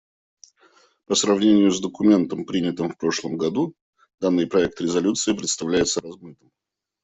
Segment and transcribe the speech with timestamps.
[1.05, 3.75] По сравнению с документом, принятым в прошлом году,
[4.19, 6.49] данный проект резолюции представляется размытым.